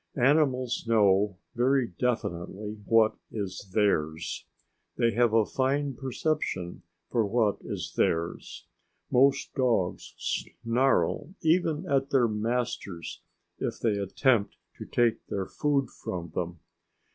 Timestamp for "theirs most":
7.95-9.53